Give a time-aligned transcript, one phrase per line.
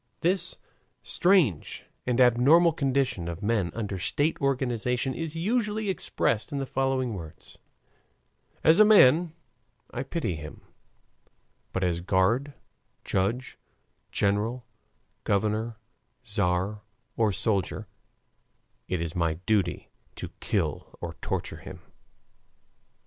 [0.21, 0.57] This
[1.03, 7.13] strange and abnormal condition of men under state organization is usually expressed in the following
[7.13, 7.59] words:
[8.63, 9.31] "As a man,
[9.91, 10.61] I pity him;
[11.71, 12.55] but as guard,
[13.05, 13.59] judge,
[14.11, 14.65] general,
[15.23, 15.77] governor,
[16.23, 16.81] tzar,
[17.15, 17.87] or soldier,
[18.87, 21.79] it is my duty to kill or torture him."